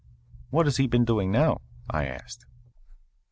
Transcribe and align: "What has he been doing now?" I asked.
"What 0.49 0.65
has 0.65 0.77
he 0.77 0.87
been 0.87 1.05
doing 1.05 1.29
now?" 1.31 1.61
I 1.87 2.07
asked. 2.07 2.47